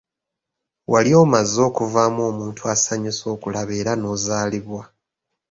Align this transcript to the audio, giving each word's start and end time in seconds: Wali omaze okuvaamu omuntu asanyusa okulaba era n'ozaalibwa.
Wali 0.91 1.11
omaze 1.23 1.59
okuvaamu 1.69 2.19
omuntu 2.29 2.61
asanyusa 2.73 3.25
okulaba 3.35 3.73
era 3.81 3.91
n'ozaalibwa. 3.97 4.83